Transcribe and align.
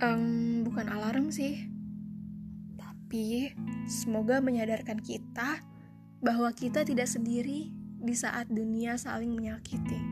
Um, 0.00 0.64
bukan 0.64 0.88
alarm 0.88 1.28
sih, 1.28 1.68
tapi 2.80 3.52
semoga 3.84 4.40
menyadarkan 4.40 4.96
kita 4.96 5.60
bahwa 6.24 6.48
kita 6.56 6.88
tidak 6.88 7.04
sendiri 7.04 7.68
di 8.00 8.14
saat 8.16 8.48
dunia 8.48 8.96
saling 8.96 9.36
menyakiti. 9.36 10.09